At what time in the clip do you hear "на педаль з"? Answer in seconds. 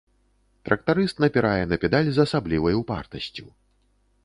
1.73-2.25